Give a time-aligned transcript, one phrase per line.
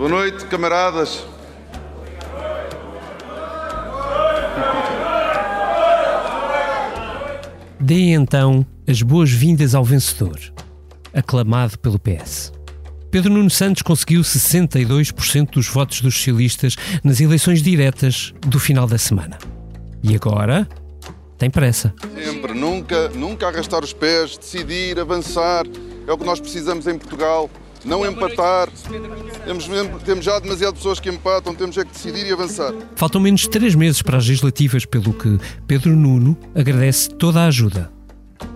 [0.00, 1.26] Boa noite, camaradas.
[7.78, 10.38] Dê então as boas-vindas ao vencedor,
[11.12, 12.50] aclamado pelo PS.
[13.10, 18.96] Pedro Nuno Santos conseguiu 62% dos votos dos socialistas nas eleições diretas do final da
[18.96, 19.36] semana.
[20.02, 20.66] E agora
[21.36, 21.92] tem pressa.
[22.14, 25.66] Sempre, nunca, nunca arrastar os pés, decidir, avançar.
[26.06, 27.50] É o que nós precisamos em Portugal.
[27.84, 28.68] Não empatar.
[29.44, 29.68] Temos,
[30.04, 32.72] temos já demasiadas pessoas que empatam, temos é que decidir e avançar.
[32.96, 37.46] Faltam menos de três meses para as legislativas, pelo que Pedro Nuno agradece toda a
[37.46, 37.90] ajuda.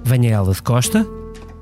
[0.03, 1.07] Venha ela de Costa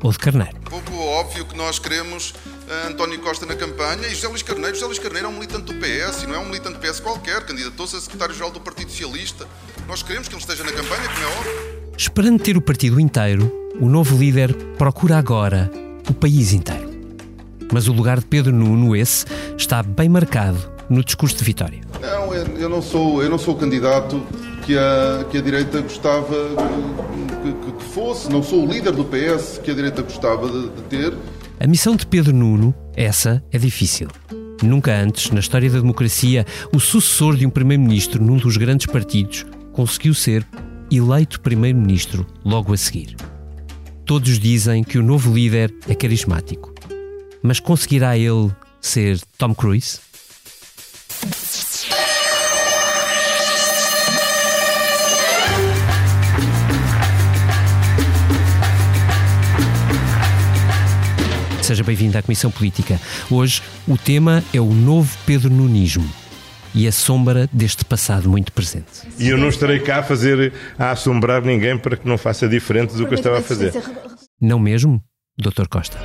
[0.02, 0.56] ou de Carneiro.
[0.68, 4.74] Pouco óbvio que nós queremos uh, António Costa na campanha e José Luís Carneiro.
[4.74, 7.00] José Luís Carneiro é um militante do PS e não é um militante do PS
[7.00, 9.46] qualquer, candidatou-se a secretário-geral do Partido Socialista.
[9.86, 11.72] Nós queremos que ele esteja na campanha, como é óbvio.
[11.96, 15.70] Esperando ter o partido inteiro, o novo líder procura agora
[16.08, 16.91] o país inteiro.
[17.72, 19.24] Mas o lugar de Pedro Nuno, esse,
[19.56, 20.58] está bem marcado
[20.90, 21.80] no discurso de vitória.
[22.00, 24.22] Não, eu não sou, eu não sou o candidato
[24.66, 26.34] que a, que a direita gostava
[27.42, 30.82] que, que, fosse, não sou o líder do PS que a direita gostava de, de
[30.82, 31.14] ter.
[31.58, 34.08] A missão de Pedro Nuno, essa, é difícil.
[34.62, 39.44] Nunca antes, na história da democracia, o sucessor de um primeiro-ministro num dos grandes partidos
[39.72, 40.46] conseguiu ser
[40.90, 43.16] eleito primeiro-ministro logo a seguir.
[44.04, 46.71] Todos dizem que o novo líder é carismático.
[47.42, 49.98] Mas conseguirá ele ser Tom Cruise?
[61.60, 63.00] Seja bem-vindo à Comissão Política.
[63.30, 66.08] Hoje o tema é o novo Pedro Nunismo
[66.74, 69.08] e a sombra deste passado muito presente.
[69.18, 72.94] E eu não estarei cá a fazer a assombrar ninguém para que não faça diferente
[72.94, 73.72] do que eu estava a fazer.
[74.40, 75.02] Não mesmo,
[75.38, 75.66] Dr.
[75.68, 75.98] Costa?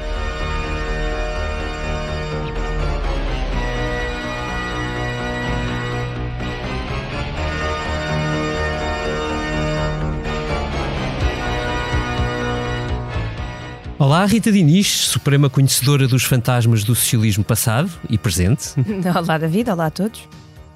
[14.00, 18.70] Olá, Rita Diniz, suprema conhecedora dos fantasmas do socialismo passado e presente.
[19.16, 20.22] Olá, David, olá a todos.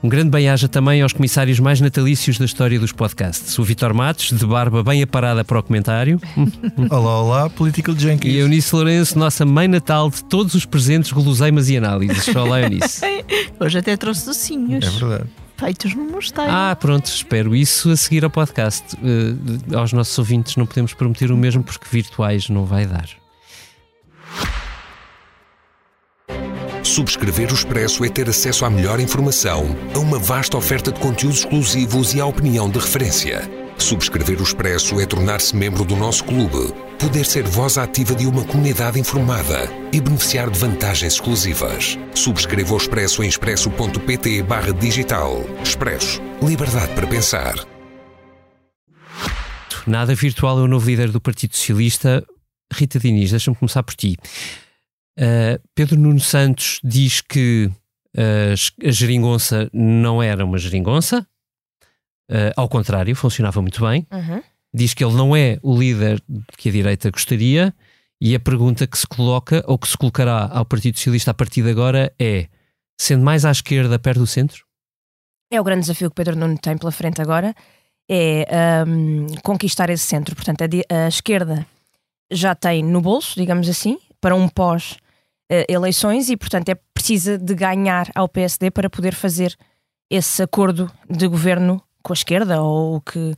[0.04, 3.60] Um grande bem-aja também aos comissários mais natalícios da história dos podcasts.
[3.60, 6.20] O Vitor Matos, de barba bem aparada para o comentário.
[6.90, 8.34] olá, olá, Political Junkies.
[8.34, 12.36] E a Eunice Lourenço, nossa mãe natal de todos os presentes, guloseimas e análises.
[12.36, 13.02] Olá, Eunice.
[13.60, 14.84] Hoje até trouxe docinhos.
[14.84, 15.30] É verdade.
[15.62, 16.50] Feitos no mosteiro.
[16.52, 18.96] Ah, pronto, espero isso a seguir ao podcast.
[18.96, 23.08] Uh, aos nossos ouvintes não podemos prometer o mesmo porque virtuais não vai dar.
[26.82, 29.64] Subscrever o Expresso é ter acesso à melhor informação,
[29.94, 33.61] a uma vasta oferta de conteúdos exclusivos e à opinião de referência.
[33.82, 38.46] Subscrever o Expresso é tornar-se membro do nosso clube, poder ser voz ativa de uma
[38.46, 41.98] comunidade informada e beneficiar de vantagens exclusivas.
[42.14, 45.44] Subscreva o Expresso em expresso.pt barra digital.
[45.64, 46.22] Expresso.
[46.42, 47.56] Liberdade para pensar.
[49.88, 52.24] Nada virtual é o novo líder do Partido Socialista.
[52.72, 54.16] Rita Diniz, deixa-me começar por ti.
[55.20, 57.70] Uh, Pedro Nuno Santos diz que
[58.16, 61.28] uh, a geringonça não era uma geringonça,
[62.32, 64.08] uh, ao contrário, funcionava muito bem.
[64.12, 64.42] Uhum.
[64.74, 66.22] Diz que ele não é o líder
[66.58, 67.74] que a direita gostaria,
[68.22, 71.64] e a pergunta que se coloca, ou que se colocará ao Partido Socialista a partir
[71.64, 72.48] de agora é:
[73.00, 74.64] sendo mais à esquerda, perto do centro?
[75.52, 77.54] É o grande desafio que Pedro Nuno tem pela frente agora,
[78.10, 78.46] é
[78.88, 80.36] um, conquistar esse centro.
[80.36, 81.66] Portanto, a, a esquerda
[82.32, 88.10] já tem no bolso, digamos assim, para um pós-eleições e, portanto, é precisa de ganhar
[88.16, 89.58] ao PSD para poder fazer
[90.10, 93.36] esse acordo de governo com a esquerda ou o que,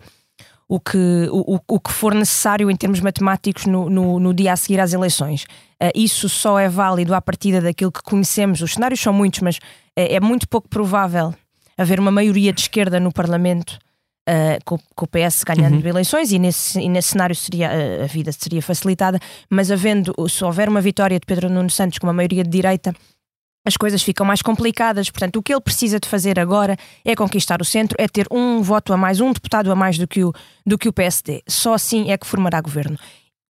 [0.68, 4.56] o que, o, o que for necessário em termos matemáticos no, no, no dia a
[4.56, 5.44] seguir às eleições.
[5.82, 8.62] Uh, isso só é válido à partida daquilo que conhecemos.
[8.62, 9.60] Os cenários são muitos, mas
[9.96, 11.34] é, é muito pouco provável
[11.78, 13.78] haver uma maioria de esquerda no Parlamento
[14.24, 15.86] Uh, com, com, o PS ganhando uhum.
[15.86, 17.70] eleições e nesse, e nesse cenário seria,
[18.06, 19.20] a vida seria facilitada,
[19.50, 22.96] mas havendo, se houver uma vitória de Pedro Nuno Santos com uma maioria de direita,
[23.66, 25.10] as coisas ficam mais complicadas.
[25.10, 28.62] Portanto, o que ele precisa de fazer agora é conquistar o centro, é ter um
[28.62, 30.34] voto a mais, um deputado a mais do que o,
[30.66, 31.44] do que o PSD.
[31.48, 32.98] Só assim é que formará governo.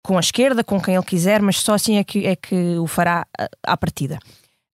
[0.02, 2.86] Com a esquerda, com quem ele quiser, mas só assim é que, é que o
[2.86, 4.18] fará ah, à partida.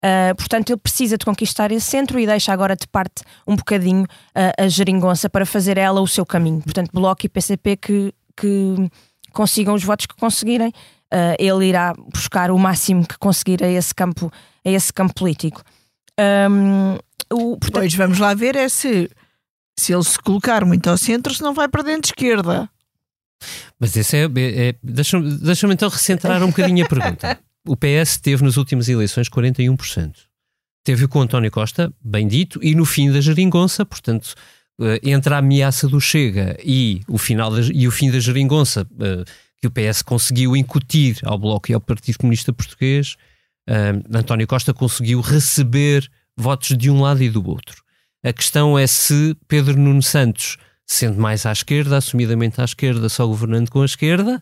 [0.04, 4.04] Uh, portanto, ele precisa de conquistar esse centro e deixa agora de parte um bocadinho
[4.04, 6.62] uh, a geringonça para fazer ela o seu caminho.
[6.62, 8.76] Portanto, Bloco e PCP que, que
[9.34, 10.72] consigam os votos que conseguirem,
[11.14, 14.32] uh, ele irá buscar o máximo que conseguir a esse campo,
[14.66, 15.64] a esse campo político.
[16.20, 16.98] Um,
[17.32, 17.82] o, portanto...
[17.82, 19.10] Pois vamos lá ver é se,
[19.78, 22.70] se ele se colocar muito ao centro, se não vai para dentro de esquerda.
[23.80, 27.40] Mas esse é, é, é deixa-me deixa então recentrar um bocadinho a pergunta.
[27.68, 30.14] o PS teve nas últimas eleições 41%.
[30.84, 34.34] teve com António Costa, bem dito, e no fim da geringonça, portanto,
[34.80, 38.82] uh, entre a ameaça do Chega e o, final da, e o fim da geringonça,
[38.82, 39.24] uh,
[39.62, 43.16] que o PS conseguiu incutir ao Bloco e ao Partido Comunista Português,
[43.70, 47.84] uh, António Costa conseguiu receber votos de um lado e do outro.
[48.24, 53.26] A questão é se Pedro Nuno Santos, sendo mais à esquerda, assumidamente à esquerda, só
[53.26, 54.42] governando com a esquerda,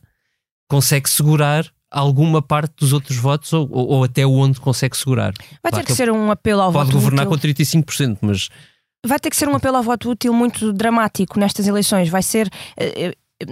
[0.69, 5.33] consegue segurar alguma parte dos outros votos ou, ou, ou até onde consegue segurar.
[5.63, 7.39] Vai ter que ser um apelo ao pode voto governar útil.
[7.39, 8.49] com 35%, mas
[9.05, 12.09] Vai ter que ser um apelo ao voto útil muito dramático nestas eleições.
[12.09, 12.49] Vai ser.
[12.75, 13.47] eh, eh,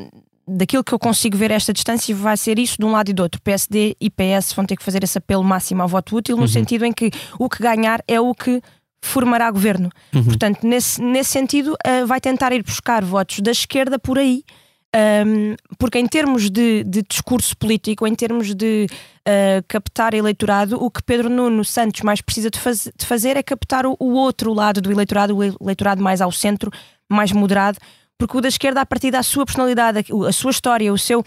[0.48, 3.24] Daquilo que eu consigo ver esta distância, vai ser isso de um lado e do
[3.24, 3.42] outro.
[3.42, 6.86] PSD e PS vão ter que fazer esse apelo máximo ao voto útil, no sentido
[6.86, 7.10] em que
[7.40, 8.62] o que ganhar é o que
[9.02, 9.90] formará governo.
[10.12, 14.44] Portanto, nesse, nesse sentido, eh, vai tentar ir buscar votos da esquerda por aí.
[15.26, 18.88] Um, porque em termos de, de discurso político, em termos de
[19.28, 23.44] uh, captar eleitorado, o que Pedro Nuno Santos mais precisa de, faz- de fazer é
[23.44, 26.72] captar o, o outro lado do eleitorado, o eleitorado mais ao centro,
[27.10, 27.78] mais moderado,
[28.18, 31.24] porque o da esquerda, a partir da sua personalidade, a, sua história, o seu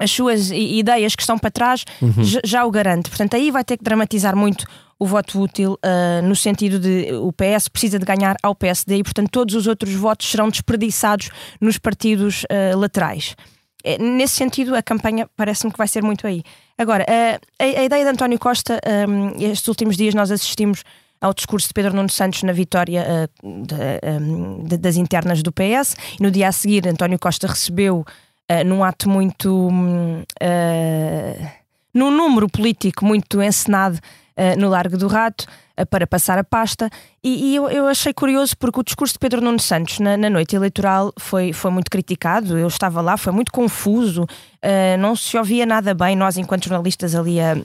[0.00, 1.84] as suas ideias que estão para trás
[2.18, 3.08] já, já o garante.
[3.08, 4.66] Portanto, aí vai ter que dramatizar muito
[4.98, 9.02] o voto útil, ah, no sentido de o PS precisa de ganhar ao PSD e,
[9.04, 11.30] portanto, todos os outros votos serão desperdiçados
[11.60, 13.36] nos partidos ah, laterais.
[13.84, 16.42] É, Nesse sentido, a campanha parece-me que vai ser muito aí.
[16.78, 20.82] Agora, ah, a, a ideia de António Costa, ah, estes últimos dias nós assistimos
[21.24, 25.50] ao discurso de Pedro Nuno Santos na vitória ah, da- ah, de- das internas do
[25.52, 25.96] PS.
[26.18, 28.04] E no dia a seguir António Costa recebeu
[28.48, 29.70] ah, num ato muito
[31.94, 33.98] num número político muito encenado
[34.58, 35.46] no Largo do Rato
[35.90, 36.90] para passar a pasta.
[37.22, 40.28] E, e eu, eu achei curioso porque o discurso de Pedro Nuno Santos na, na
[40.28, 44.26] noite eleitoral foi, foi muito criticado, eu estava lá, foi muito confuso,
[44.60, 47.56] ah, não se ouvia nada bem, nós enquanto jornalistas ali a,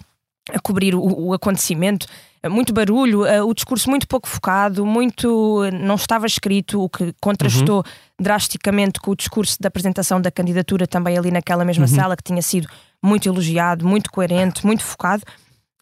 [0.54, 2.06] a cobrir o, o acontecimento,
[2.48, 7.84] muito barulho, eh, o discurso muito pouco focado, muito não estava escrito, o que contrastou
[8.20, 12.42] drasticamente com o discurso da apresentação da candidatura também ali naquela mesma sala, que tinha
[12.42, 12.68] sido
[13.04, 15.24] muito elogiado, muito coerente, muito focado.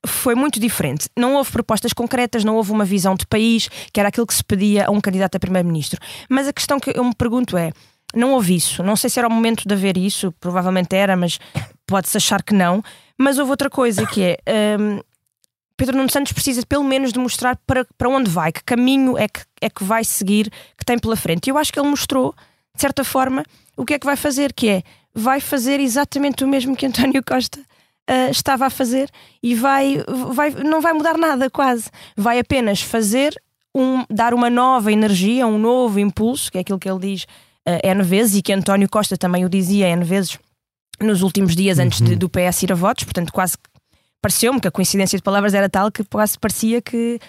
[0.06, 1.10] Foi muito diferente.
[1.18, 4.44] Não houve propostas concretas, não houve uma visão de país, que era aquilo que se
[4.44, 6.00] pedia a um candidato a primeiro-ministro.
[6.30, 7.72] Mas a questão que eu me pergunto é:
[8.16, 8.84] não houve isso.
[8.84, 11.40] Não sei se era o momento de haver isso, provavelmente era, mas
[11.86, 12.82] pode-se achar que não.
[13.18, 14.78] Mas houve outra coisa que é.
[14.80, 15.00] hum,
[15.78, 19.28] Pedro Nuno Santos precisa pelo menos de mostrar para, para onde vai, que caminho é
[19.28, 21.48] que, é que vai seguir, que tem pela frente.
[21.48, 22.34] E eu acho que ele mostrou,
[22.76, 23.44] de certa forma,
[23.78, 24.84] o que é que vai fazer, que é,
[25.14, 27.60] vai fazer exatamente o mesmo que António Costa
[28.08, 29.10] ah, estava a fazer
[29.44, 30.04] e vai,
[30.34, 31.90] vai, não vai mudar nada quase.
[32.16, 33.40] Vai apenas fazer,
[33.76, 37.28] um, dar uma nova energia, um novo impulso, que é aquilo que ele diz
[37.68, 40.40] ah, N vezes e que António Costa também o dizia N vezes
[41.00, 43.70] nos últimos dias antes de- do PS ir a votos, portanto quase que
[44.22, 47.20] pareceu-me que a coincidência de palavras era tal que quase parecia que,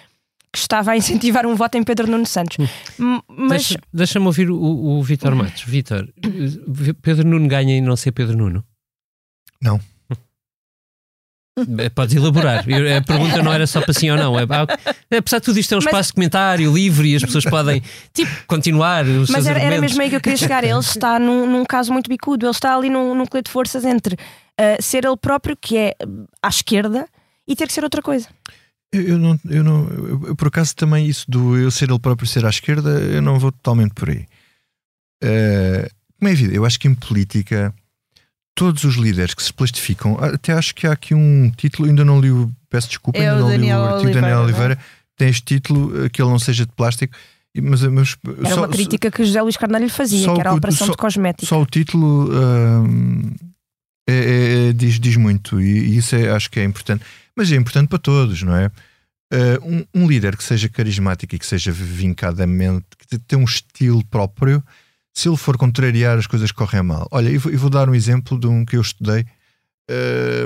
[0.51, 2.57] que estava a incentivar um voto em Pedro Nuno Santos.
[2.99, 5.63] M- Mas deixa- deixa-me ouvir o, o Vitor Matos.
[5.63, 8.63] Vitor, eh, Pedro Nuno ganha e não ser Pedro Nuno?
[9.61, 9.79] Não.
[11.77, 12.59] Eh, Podes elaborar.
[12.59, 14.37] A pergunta não era só para sim ou não.
[14.39, 14.43] É,
[15.17, 17.81] apesar de tudo isto é um Mas- espaço de comentário livre e as pessoas podem
[18.13, 20.63] tipo, continuar os Mas seus era, era mesmo aí que eu queria chegar.
[20.63, 22.45] Ele está num, num caso muito bicudo.
[22.45, 26.25] Ele está ali num núcleo de forças entre uh, ser ele próprio, que é uh,
[26.41, 27.07] à esquerda,
[27.47, 28.27] e ter que ser outra coisa.
[28.91, 31.99] Eu, eu não, eu não eu- eu, por acaso também isso do eu ser ele
[31.99, 34.25] próprio ser à esquerda, eu não vou totalmente por aí.
[35.23, 37.73] Eh, como é evidente, eu acho que em política
[38.59, 42.19] todos os líderes que se plastificam, até acho que há aqui um título, ainda não
[42.19, 44.45] li o, peço desculpa, É ainda não Daniel li o artigo Oliveira, Daniel não é?
[44.47, 44.79] Oliveira,
[45.17, 47.15] tem este título, eh, que ele não seja de plástico,
[47.61, 50.87] mas, mas Era só- uma crítica que José Luís Carneiro fazia, que era a operação
[50.87, 51.45] só- de cosmética.
[51.47, 53.33] Só o título hum,
[54.07, 57.03] é- é- diz, diz muito e, e isso é- acho que é importante.
[57.35, 58.67] Mas é importante para todos, não é?
[59.31, 64.03] Uh, um, um líder que seja carismático e que seja vincadamente, que tenha um estilo
[64.05, 64.63] próprio,
[65.19, 67.07] se ele for contrariar, as coisas correm mal.
[67.11, 69.25] Olha, eu vou, eu vou dar um exemplo de um que eu estudei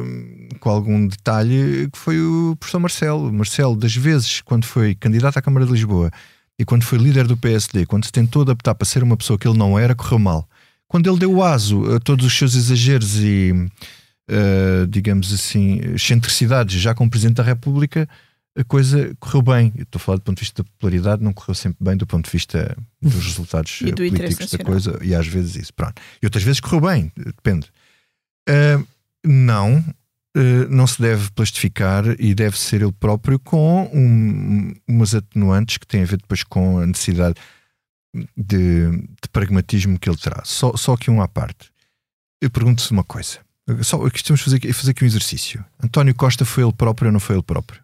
[0.02, 3.32] hum, com algum detalhe, que foi o professor Marcelo.
[3.32, 6.10] Marcelo, das vezes, quando foi candidato à Câmara de Lisboa
[6.58, 9.48] e quando foi líder do PSD, quando se tentou adaptar para ser uma pessoa que
[9.48, 10.50] ele não era, correu mal.
[10.88, 16.96] Quando ele deu aso a todos os seus exageros e, uh, digamos assim, excentricidades, já
[16.96, 18.08] como Presidente da República,
[18.56, 19.74] a coisa correu bem.
[19.76, 22.06] Eu estou a falar do ponto de vista da popularidade, não correu sempre bem do
[22.06, 26.02] ponto de vista dos resultados do políticos da coisa, e às vezes isso, pronto.
[26.22, 27.68] E outras vezes correu bem, depende.
[28.50, 28.86] Uh,
[29.26, 35.78] não, uh, não se deve plastificar e deve ser ele próprio com um- umas atenuantes
[35.78, 37.36] que têm a ver depois com a necessidade
[38.38, 40.42] de, de pragmatismo que ele terá.
[40.46, 41.72] Só, só que um à parte.
[42.42, 43.40] Eu pergunto-se uma coisa.
[43.82, 45.64] Só, aqui estamos a fazer, fazer aqui um exercício.
[45.82, 47.82] António Costa foi ele próprio ou não foi ele próprio?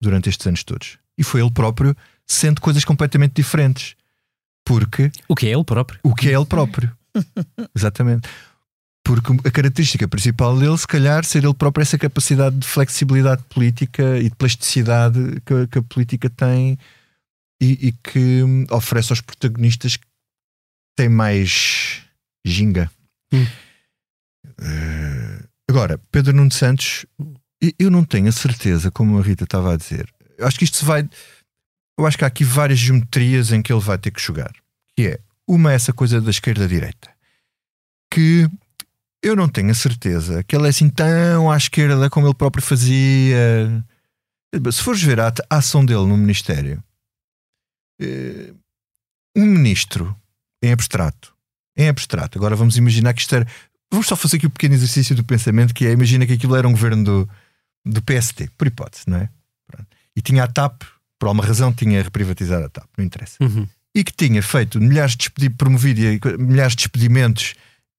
[0.00, 0.98] Durante estes anos todos.
[1.16, 3.96] E foi ele próprio sendo coisas completamente diferentes.
[4.64, 5.98] Porque O que é ele próprio?
[6.02, 6.96] o que é ele próprio.
[7.74, 8.28] Exatamente.
[9.02, 14.18] Porque a característica principal dele, se calhar, ser ele próprio essa capacidade de flexibilidade política
[14.18, 16.78] e de plasticidade que, que a política tem
[17.60, 20.06] e, e que hum, oferece aos protagonistas que
[20.94, 22.02] têm mais
[22.44, 22.90] ginga.
[23.32, 23.46] Hum.
[24.60, 27.06] Eh, agora, Pedro Nuno Santos,
[27.78, 30.08] eu não tenho a certeza, como a Rita estava a dizer.
[30.36, 31.08] Eu acho que isto se vai.
[31.98, 34.52] Eu acho que há aqui várias geometrias em que ele vai ter que jogar.
[34.96, 37.10] Que é uma, essa coisa da esquerda-direita.
[38.12, 38.48] Que
[39.22, 42.62] eu não tenho a certeza que ele é assim tão à esquerda como ele próprio
[42.62, 43.84] fazia.
[44.70, 46.82] Se fores ver a, ação dele no Ministério,
[48.00, 48.54] eh,
[49.36, 50.16] um ministro
[50.62, 51.34] em abstrato,
[51.76, 53.46] em abstrato, agora vamos imaginar que isto era.
[53.90, 56.66] Vamos só fazer aqui um pequeno exercício do pensamento que é: imagina que aquilo era
[56.66, 57.30] um governo do,
[57.88, 59.28] do PST, por hipótese, não é?
[59.66, 59.86] Pronto.
[60.16, 60.82] E tinha a TAP,
[61.18, 63.66] por alguma razão, tinha reprivatizado a TAP, não interessa Uhum.
[63.94, 66.00] e que tinha feito milhares de despedi- promovido
[66.38, 67.54] milhares de despedimentos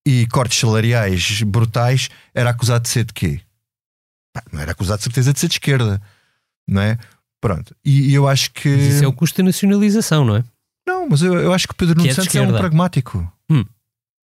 [0.08, 3.42] e cortes salariais brutais, era acusado de ser de quê?
[4.34, 6.02] Pá, Não era acusado de certeza de ser de esquerda,
[6.68, 6.98] não é?
[7.42, 7.76] Pronto.
[7.86, 8.70] E, e eu acho que.
[8.70, 10.44] Mas Isso é o custo da nacionalização, não é?
[10.88, 13.32] Não, mas eu, eu acho que o Pedro Nuno é Santos é um pragmático.
[13.50, 13.64] Hum.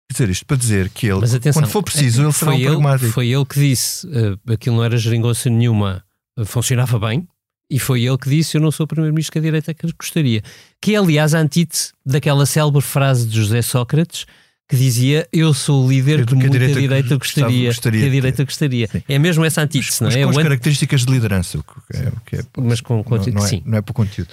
[0.09, 2.57] Quer dizer, isto para dizer que ele, atenção, quando for preciso, ele será foi um
[2.59, 3.11] ele, pragmático.
[3.11, 6.03] Foi ele que disse uh, aquilo não era geringonça nenhuma,
[6.37, 7.27] uh, funcionava bem,
[7.69, 10.41] e foi ele que disse: Eu não sou o primeiro-ministro que a direita que gostaria.
[10.81, 14.25] Que é, aliás, a antítese daquela célebre frase de José Sócrates
[14.67, 18.11] que dizia: Eu sou o líder Que que, a direita direita, gostaria, gostaria que a
[18.11, 18.87] direita gostaria.
[18.87, 19.03] Sim.
[19.07, 20.23] É mesmo essa antítese, não é?
[20.23, 22.95] com as O an- características de liderança, o que é, o que é- Mas com
[22.97, 23.61] não, conteúdo, não é, sim.
[23.63, 24.29] não é por conteúdo.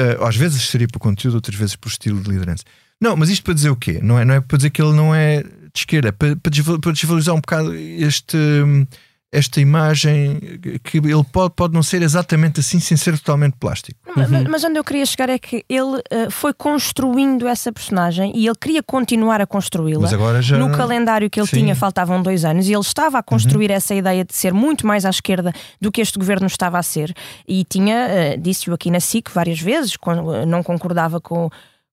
[0.00, 2.64] Uh, às vezes seria por conteúdo, outras vezes por estilo de liderança.
[3.00, 3.98] Não, mas isto para dizer o quê?
[4.02, 6.92] Não é, não é para dizer que ele não é de esquerda, é para, para
[6.92, 8.86] desvalorizar um bocado este, hum,
[9.32, 10.40] esta imagem
[10.82, 13.98] que ele pode, pode não ser exatamente assim sem ser totalmente plástico.
[14.16, 18.32] Ma- ma- Mas onde eu queria chegar é que ele eh, foi construindo essa personagem
[18.34, 20.00] e ele queria continuar a construí-la.
[20.02, 20.58] Mas agora já.
[20.58, 21.58] No calendário que ele Sim.
[21.60, 25.04] tinha faltavam dois anos e ele estava a construir essa ideia de ser muito mais
[25.04, 27.14] à esquerda do que este governo estava a ser.
[27.46, 31.48] E tinha, eh, disse-o aqui na SIC várias vezes, eh, não concordava com,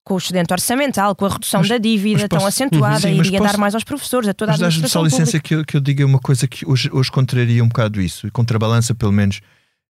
[0.07, 3.19] com o excedente orçamental, com a redução Mas- da dívida mas tão posso- acentuada, Sim,
[3.19, 5.53] iria posso- dar mais aos professores, a toda a Mas dás-me só administração licença que
[5.55, 8.95] eu, que eu diga uma coisa que hoje, hoje contraria um bocado isso, e contrabalança
[8.95, 9.41] pelo menos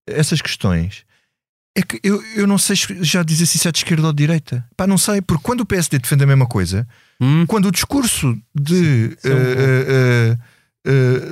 [0.08, 1.04] essas questões.
[1.76, 4.16] É que eu, eu não sei já dizer se isso é de esquerda ou de
[4.22, 4.64] direita.
[4.74, 6.88] Pá, não sei, porque quando o PSD defende a mesma coisa,
[7.20, 10.38] Hum, quando o discurso de, Sim, é eh, eh,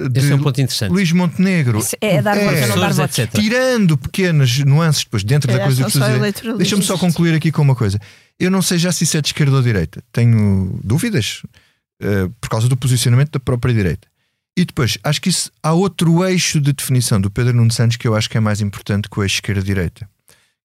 [0.04, 0.90] eh, de esse é um ponto interessante.
[0.90, 2.66] Luís Montenegro, Isso É dar É.
[2.66, 3.30] não dar etc.
[3.32, 5.84] tirando pequenas nuances depois dentro da Calhar coisa
[6.32, 6.56] que tu.
[6.58, 7.98] Deixa-me só concluir aqui com uma coisa.
[8.38, 10.02] Eu não sei já se isso é de esquerda ou direita.
[10.12, 11.42] Tenho dúvidas
[12.00, 14.08] eh, por causa do posicionamento da própria direita.
[14.56, 18.06] E depois, acho que isso, há outro eixo de definição do Pedro Nuno Santos que
[18.06, 20.08] eu acho que é mais importante que o eixo esquerda-direita.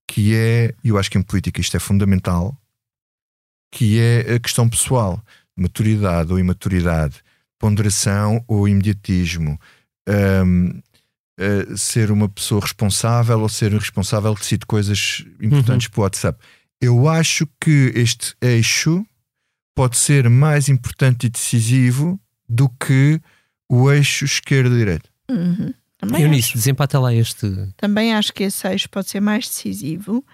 [0.07, 2.57] Que é, e eu acho que em política isto é fundamental,
[3.71, 5.23] que é a questão pessoal.
[5.55, 7.17] Maturidade ou imaturidade,
[7.59, 9.59] ponderação ou imediatismo.
[10.07, 10.81] Ahm,
[11.41, 16.37] eh, ser uma pessoa responsável ou ser responsável que decide coisas importantes para o WhatsApp.
[16.81, 19.05] Eu acho que este eixo
[19.75, 23.21] pode ser mais importante e decisivo do que
[23.69, 25.09] o eixo esquerda-direita.
[25.29, 25.73] Uhum.
[25.97, 27.47] Também, acho, Eunice, desempata lá este.
[27.75, 30.25] também acho que esse eixo pode ser mais decisivo.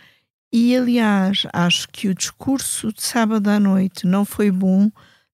[0.53, 4.89] E, aliás, acho que o discurso de sábado à noite não foi bom,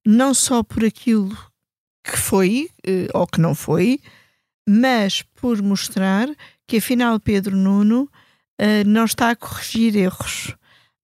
[0.05, 1.37] não só por aquilo
[2.03, 3.99] que foi eh, ou que não foi,
[4.67, 6.27] mas por mostrar
[6.65, 8.09] que, afinal, Pedro Nuno
[8.57, 10.55] eh, não está a corrigir erros.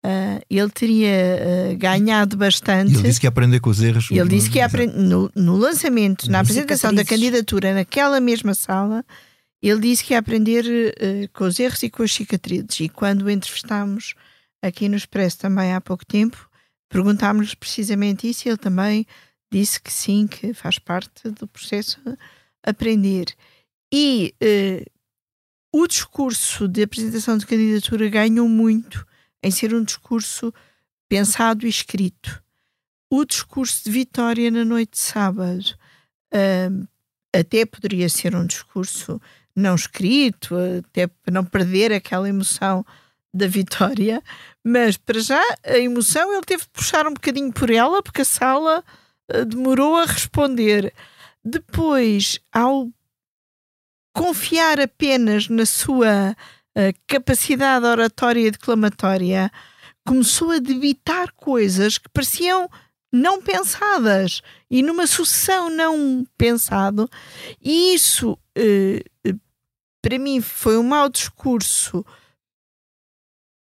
[0.04, 2.94] Ah, ele teria eh, ganhado E bastante.
[2.94, 4.10] ele disse que ia aprender com os erros.
[4.10, 6.42] Ele disse que ia apren- no, no lançamento, na Uhum.
[6.42, 9.06] apresentação da candidatura naquela mesma sala,
[9.62, 10.66] ele disse que ia aprender
[11.00, 12.80] eh, com os erros e com as cicatrizes.
[12.80, 14.16] E quando o entrevistámos
[14.60, 16.50] aqui no Expresso também há pouco tempo,
[16.90, 19.06] perguntámos-lhe precisamente isso e ele também
[19.54, 22.00] disse que sim, que faz parte do processo
[22.66, 23.28] aprender.
[23.94, 24.34] E
[25.74, 29.06] o discurso de apresentação de candidatura ganhou muito
[29.44, 30.54] em ser um discurso
[31.10, 32.42] pensado e escrito
[33.12, 35.76] o discurso de Vitória na noite de sábado
[36.34, 36.86] ahm,
[37.36, 39.22] até poderia ser um discurso
[39.54, 42.86] não escrito, até para não perder aquela emoção
[43.34, 44.24] da vitória,
[44.64, 48.26] mas para já a emoção ele teve de puxar um bocadinho por ela, porque a
[48.26, 48.84] sala
[49.30, 50.94] ah, demorou a responder.
[51.44, 52.90] Depois, ao
[54.14, 56.36] confiar apenas na sua
[57.08, 59.52] capacidade oratória e declamatória,
[60.06, 62.70] começou a debitar coisas que pareciam
[63.12, 67.10] não pensadas e numa sucessão não pensado,
[67.62, 69.36] e isso eh, eh,
[70.02, 72.06] para mim foi um mau discurso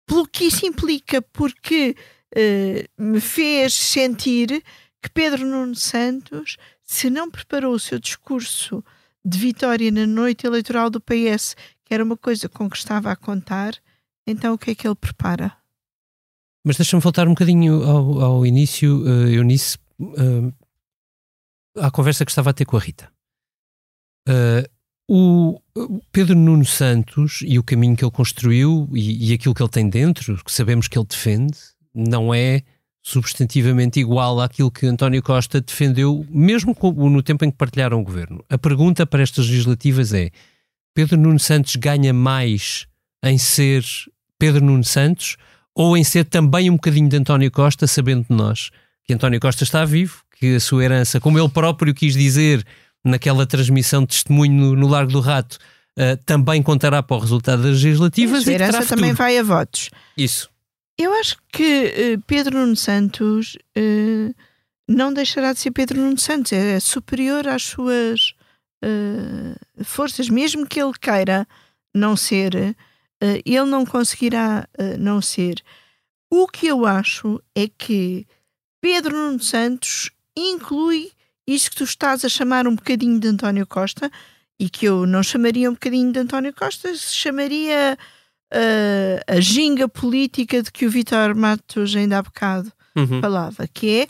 [0.05, 1.95] pelo que isso implica, porque
[2.35, 4.63] uh, me fez sentir
[5.01, 8.83] que Pedro Nuno Santos, se não preparou o seu discurso
[9.23, 11.55] de vitória na noite eleitoral do PS,
[11.89, 13.73] que era uma coisa com que estava a contar,
[14.27, 15.51] então o que é que ele prepara?
[16.63, 20.53] Mas deixa-me voltar um bocadinho ao, ao início, uh, Eunice, uh,
[21.77, 23.11] à conversa que estava a ter com a Rita.
[24.27, 24.69] Uh,
[25.11, 25.59] o
[26.11, 29.89] Pedro Nuno Santos e o caminho que ele construiu e, e, aquilo que ele tem
[29.89, 31.57] dentro, que sabemos que ele defende,
[31.91, 32.61] não é
[33.01, 38.45] substantivamente igual àquilo que António Costa defendeu, mesmo no tempo em que partilharam o governo.
[38.47, 40.29] A pergunta para estas legislativas é:
[40.99, 42.85] Pedro Nuno Santos ganha mais
[43.23, 43.85] em ser
[44.37, 45.37] Pedro Nuno Santos
[45.73, 48.69] ou em ser também um bocadinho de António Costa, sabendo nós
[49.05, 52.65] que António Costa está vivo, que a sua herança, como ele próprio quis dizer
[53.01, 55.57] naquela transmissão de testemunho no, no Largo do Rato,
[55.97, 58.45] uh, também contará para o resultado das legislativas.
[58.45, 59.89] A herança também vai a votos.
[60.17, 60.49] Isso.
[60.97, 64.35] Eu acho que uh, Pedro Nuno Santos uh,
[64.85, 68.33] não deixará de ser Pedro Nuno Santos, é superior às suas
[69.83, 71.47] forças, mesmo que ele queira
[71.93, 72.75] não ser,
[73.45, 74.67] ele não conseguirá
[74.97, 75.61] não ser.
[76.31, 78.25] O que eu acho é que
[78.81, 81.11] Pedro Nuno Santos inclui
[81.45, 84.11] isto que tu estás a chamar um bocadinho de António Costa
[84.59, 87.97] e que eu não chamaria um bocadinho de António Costa, chamaria
[88.53, 93.21] uh, a ginga política de que o Vitor Matos ainda há bocado uhum.
[93.21, 94.07] falava, que é,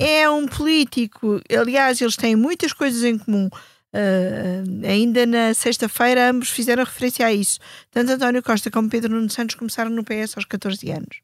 [0.00, 3.48] é um político, aliás, eles têm muitas coisas em comum.
[3.94, 7.58] Uh, ainda na sexta-feira, ambos fizeram referência a isso.
[7.90, 11.20] Tanto António Costa como Pedro Nuno Santos começaram no PS aos 14 anos.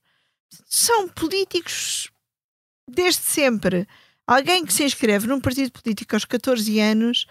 [0.67, 2.11] São políticos
[2.87, 3.87] desde sempre.
[4.27, 7.27] Alguém que se inscreve num partido político aos 14 anos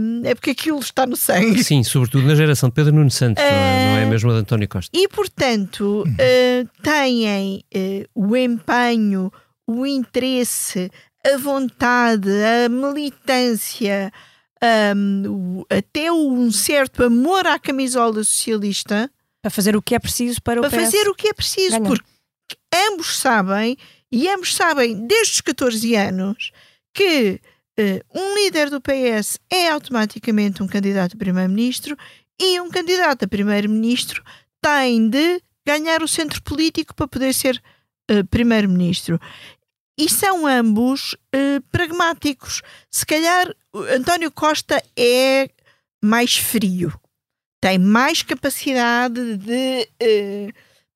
[0.00, 1.62] um, é porque aquilo está no sangue.
[1.64, 4.34] Sim, sobretudo na geração de Pedro Nuno Santos, uh, não, é, não é mesmo a
[4.34, 4.96] de António Costa.
[4.96, 9.32] E, portanto, uh, têm uh, o empenho,
[9.66, 10.90] o interesse,
[11.24, 12.30] a vontade,
[12.64, 14.12] a militância,
[14.96, 19.10] um, até um certo amor à camisola socialista.
[19.40, 21.76] Para fazer o que é preciso para o Para PS fazer o que é preciso,
[21.76, 21.86] ganhar.
[21.86, 22.04] porque
[22.90, 23.76] ambos sabem
[24.10, 26.50] e ambos sabem, desde os 14 anos,
[26.92, 27.40] que
[27.78, 31.96] uh, um líder do PS é automaticamente um candidato a primeiro-ministro
[32.40, 34.22] e um candidato a primeiro-ministro
[34.60, 37.62] tem de ganhar o centro político para poder ser
[38.10, 39.20] uh, primeiro-ministro.
[39.98, 42.62] E são ambos uh, pragmáticos.
[42.90, 43.52] Se calhar
[43.94, 45.50] António Costa é
[46.02, 46.92] mais frio,
[47.60, 49.88] tem mais capacidade de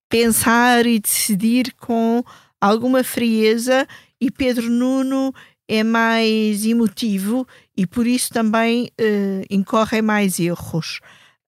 [0.09, 2.23] pensar e decidir com
[2.61, 3.89] alguma frieza
[4.21, 5.35] e Pedro Nuno
[5.67, 11.01] é mais emotivo e por isso também uh, incorre mais erros.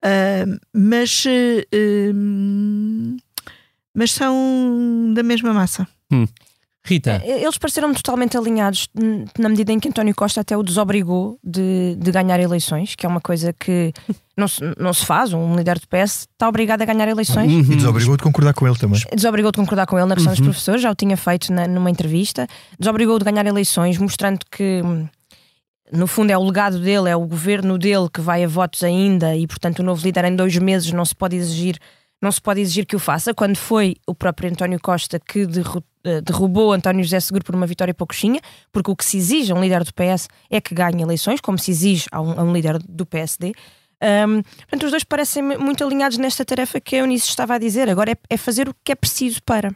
[0.04, 3.16] Uh, mas, uh,
[3.94, 5.86] mas são da mesma massa.
[6.10, 6.26] Hum.
[6.86, 7.22] Rita.
[7.24, 8.88] Eh, eles pareceram totalmente alinhados
[9.38, 13.08] na medida em que António Costa até o desobrigou de, de ganhar eleições, que é
[13.08, 13.92] uma coisa que
[14.36, 15.32] não se, não se faz.
[15.32, 17.50] Um líder do PS está obrigado a ganhar eleições.
[17.50, 17.72] Uhum.
[17.72, 19.00] E desobrigou de concordar com ele também.
[19.14, 20.38] Desobrigou de concordar com ele na questão uhum.
[20.38, 22.46] dos professores, já o tinha feito na, numa entrevista.
[22.78, 24.82] Desobrigou de ganhar eleições, mostrando que
[25.90, 29.34] no fundo é o legado dele, é o governo dele que vai a votos ainda
[29.36, 31.78] e, portanto, o novo líder em dois meses não se pode exigir
[32.24, 35.46] não se pode exigir que o faça, quando foi o próprio António Costa que
[36.04, 38.40] eh, derrubou António José Seguro por uma vitória pouquinha,
[38.72, 41.58] porque o que se exige a um líder do PS é que ganhe eleições, como
[41.58, 43.52] se exige a um, a um líder do PSD.
[44.02, 47.88] Um, portanto, os dois parecem muito alinhados nesta tarefa que a Eunice estava a dizer.
[47.88, 49.74] Agora é, é fazer o que é preciso para.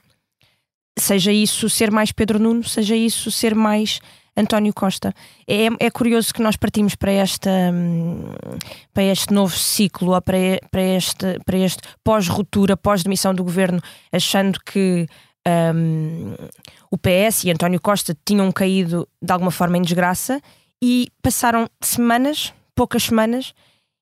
[0.98, 4.00] Seja isso ser mais Pedro Nuno, seja isso ser mais
[4.38, 5.12] António Costa.
[5.46, 7.50] É, é curioso que nós partimos para, esta,
[8.94, 10.38] para este novo ciclo, ou para,
[10.70, 13.80] para este, para este pós-ruptura, pós-demissão do governo,
[14.12, 15.06] achando que
[15.74, 16.34] um,
[16.90, 20.40] o PS e António Costa tinham caído de alguma forma em desgraça
[20.82, 23.52] e passaram semanas, poucas semanas,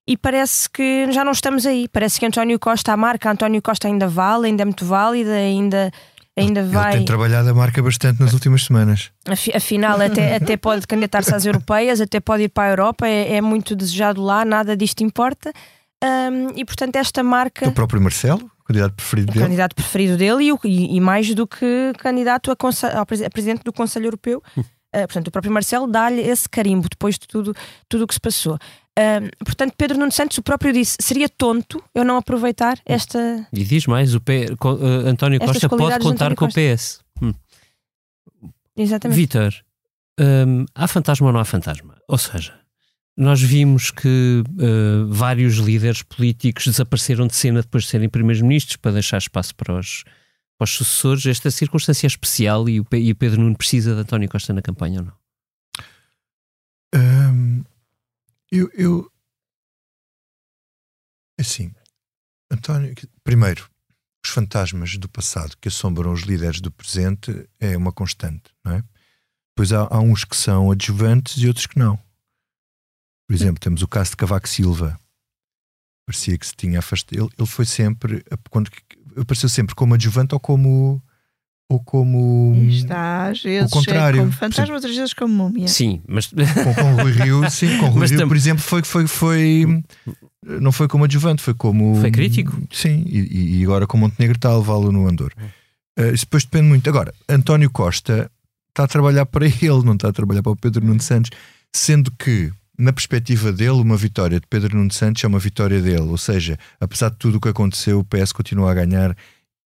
[0.09, 1.89] e parece que já não estamos aí.
[1.89, 5.91] Parece que António Costa, a marca António Costa ainda vale, ainda é muito válida, ainda
[6.37, 6.93] ainda vai.
[6.93, 9.11] Ele tem trabalhado a marca bastante nas últimas semanas.
[9.55, 13.41] Afinal, até, até pode candidatar-se às europeias, até pode ir para a Europa, é, é
[13.41, 15.53] muito desejado lá, nada disto importa.
[16.05, 17.67] Um, e portanto, esta marca.
[17.67, 19.45] O próprio Marcelo, candidato preferido dele.
[19.45, 24.07] candidato preferido dele e, e, e mais do que candidato a, a presidente do Conselho
[24.07, 24.43] Europeu.
[24.97, 27.55] Uh, portanto, o próprio Marcelo dá-lhe esse carimbo depois de tudo
[28.03, 28.55] o que se passou.
[28.55, 33.47] Uh, portanto, Pedro Nuno Santos, o próprio disse: seria tonto eu não aproveitar esta.
[33.53, 34.47] E diz mais: o P...
[34.47, 37.01] uh, António Costa pode contar com o PS.
[37.21, 37.35] Hum.
[38.75, 39.17] Exatamente.
[39.17, 39.55] Vitor,
[40.19, 41.97] um, há fantasma ou não há fantasma?
[42.09, 42.55] Ou seja,
[43.17, 48.93] nós vimos que uh, vários líderes políticos desapareceram de cena depois de serem primeiros-ministros para
[48.93, 50.05] deixar espaço para os,
[50.59, 51.27] para os sucessores.
[51.27, 54.63] Esta circunstância é especial e o, e o Pedro Nuno precisa de António Costa na
[54.63, 55.17] campanha ou não?
[56.95, 57.65] Um,
[58.51, 59.13] eu, eu.
[61.39, 61.73] Assim,
[62.51, 63.69] António, primeiro,
[64.25, 68.85] os fantasmas do passado que assombram os líderes do presente é uma constante, não é?
[69.55, 71.97] Pois há, há uns que são adjuvantes e outros que não.
[73.27, 74.99] Por exemplo, temos o caso de Cavaco Silva.
[76.07, 77.19] Parecia que se tinha afastado.
[77.19, 78.71] Ele, ele foi sempre, quando,
[79.17, 81.03] apareceu sempre como adjuvante ou como
[81.69, 82.55] ou como.
[82.69, 84.19] Está às vezes o contrário.
[84.19, 85.69] É como fantasma, outras vezes como múmia.
[85.69, 86.27] Sim, mas.
[86.29, 88.29] Com, com o Rui Rio, sim, com o Rui Rio, tam...
[88.29, 89.83] por exemplo, foi, foi, foi.
[90.45, 91.97] Não foi como adjuvante, foi como.
[91.97, 92.57] Foi crítico?
[92.71, 95.33] Sim, e, e agora com Montenegro está a levá-lo no Andor.
[95.99, 96.89] Uh, isso depois depende muito.
[96.89, 98.31] Agora, António Costa
[98.69, 101.31] está a trabalhar para ele, não está a trabalhar para o Pedro Nuno Santos,
[101.75, 102.53] sendo que.
[102.79, 106.01] Na perspectiva dele, uma vitória de Pedro Nuno Santos é uma vitória dele.
[106.01, 109.17] Ou seja, apesar de tudo o que aconteceu, o PS continua a ganhar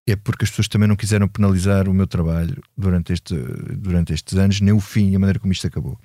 [0.06, 3.34] é porque as pessoas também não quiseram penalizar o meu trabalho durante, este,
[3.76, 5.98] durante estes anos, nem o fim e a maneira como isto acabou.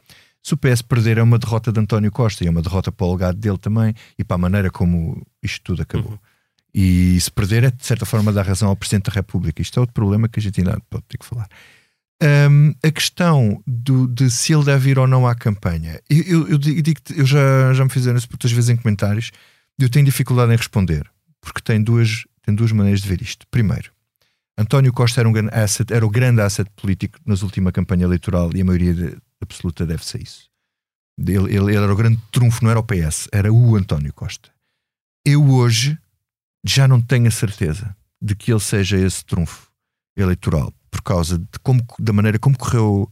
[0.43, 3.07] Se o PS perder, é uma derrota de António Costa e é uma derrota para
[3.07, 6.11] o legado dele também e para a maneira como isto tudo acabou.
[6.11, 6.19] Uhum.
[6.73, 9.61] E se perder, é de certa forma dar razão ao Presidente da República.
[9.61, 11.47] Isto é outro problema que a gente ainda pode ter que falar.
[12.23, 16.47] Um, a questão do, de se ele deve ir ou não à campanha, eu, eu,
[16.49, 19.31] eu digo eu já, já me fizeram isso muitas vezes em comentários,
[19.77, 21.09] eu tenho dificuldade em responder,
[21.41, 23.45] porque tem duas, tem duas maneiras de ver isto.
[23.51, 23.91] Primeiro,
[24.57, 28.61] António Costa era, um asset, era o grande asset político nas última campanha eleitoral e
[28.61, 30.49] a maioria de, absoluta deve ser isso.
[31.19, 34.49] Ele, ele, ele, era o grande trunfo, não era o PS, era o António Costa.
[35.25, 35.97] Eu hoje
[36.65, 39.69] já não tenho a certeza de que ele seja esse trunfo
[40.17, 43.11] eleitoral por causa de como, da maneira como correu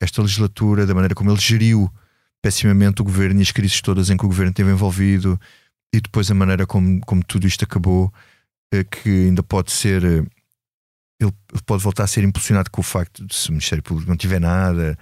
[0.00, 1.92] esta legislatura, da maneira como ele geriu
[2.40, 5.40] pessimamente o governo e as crises todas em que o governo esteve envolvido
[5.92, 8.12] e depois a maneira como, como tudo isto acabou,
[8.72, 10.22] eh, que ainda pode ser eh,
[11.20, 11.32] ele
[11.66, 14.40] pode voltar a ser impulsionado com o facto de se o Ministério Público não tiver
[14.40, 14.96] nada.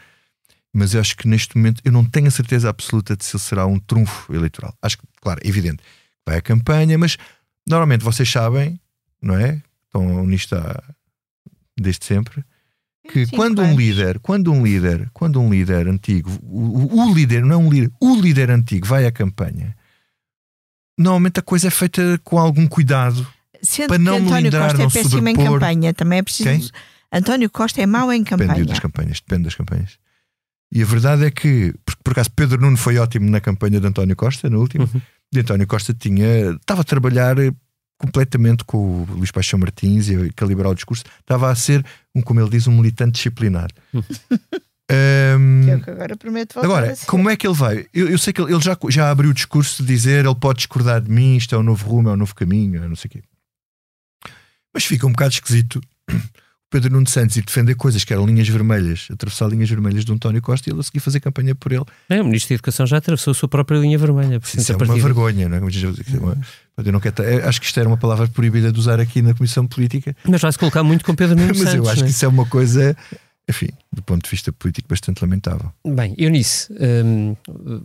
[0.72, 3.42] Mas eu acho que neste momento eu não tenho a certeza absoluta de se ele
[3.42, 4.74] será um trunfo eleitoral.
[4.80, 5.82] Acho que, claro, é evidente,
[6.26, 7.18] vai à campanha, mas
[7.68, 8.80] normalmente vocês sabem,
[9.20, 9.60] não é?
[9.86, 10.82] Estão nisto há,
[11.82, 12.44] desde sempre.
[13.10, 17.14] Que Sim, quando um líder, quando um líder, quando um líder antigo, o, o, o
[17.14, 19.76] líder, não é um líder, o líder antigo vai à campanha,
[20.96, 23.26] normalmente a coisa é feita com algum cuidado
[23.60, 26.48] Sendo para não que António Costa é péssimo em campanha, também é preciso.
[26.48, 26.80] Quem?
[27.12, 28.48] António Costa é mau em campanha.
[28.48, 29.98] Depende das campanhas, depende das campanhas.
[30.72, 33.86] E a verdade é que, por, por acaso, Pedro Nuno foi ótimo na campanha de
[33.86, 34.88] António Costa, no último.
[34.92, 35.00] Uhum.
[35.32, 37.36] E António Costa tinha, estava a trabalhar
[38.02, 41.04] completamente com o Luís Paixão Martins e calibrar o discurso.
[41.20, 43.70] Estava a ser, um, como ele diz, um militante disciplinar.
[44.90, 47.86] Um, que é o que agora prometo Agora, como é que ele vai?
[47.94, 50.58] Eu, eu sei que ele, ele, já, já abriu o discurso de dizer ele pode
[50.58, 53.12] discordar de mim, isto é o novo rumo, é o novo caminho, não sei o
[53.12, 53.22] quê.
[54.74, 55.80] Mas fica um bocado esquisito
[56.72, 60.40] Pedro Nuno Santos ir defender coisas que eram linhas vermelhas, atravessar linhas vermelhas de António
[60.40, 61.84] Costa e ele a seguir fazer campanha por ele.
[62.08, 64.40] É, o Ministro da Educação já atravessou a sua própria linha vermelha.
[64.42, 65.60] Isso é uma vergonha, não é?
[66.78, 67.14] Eu não quero,
[67.46, 70.16] acho que isto era uma palavra proibida de usar aqui na Comissão Política.
[70.26, 71.74] Mas vai-se colocar muito com Pedro Nuno Mas Santos.
[71.74, 72.04] Mas eu acho é?
[72.04, 72.96] que isso é uma coisa
[73.48, 75.72] enfim, do ponto de vista político, bastante lamentável.
[75.84, 76.72] Bem, Eunice,
[77.04, 77.36] um,